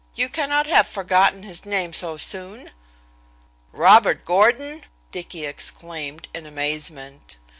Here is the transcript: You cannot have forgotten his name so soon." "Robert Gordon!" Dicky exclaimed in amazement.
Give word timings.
You 0.15 0.29
cannot 0.29 0.65
have 0.65 0.87
forgotten 0.87 1.43
his 1.43 1.63
name 1.63 1.93
so 1.93 2.17
soon." 2.17 2.71
"Robert 3.71 4.25
Gordon!" 4.25 4.83
Dicky 5.11 5.45
exclaimed 5.45 6.27
in 6.33 6.47
amazement. 6.47 7.37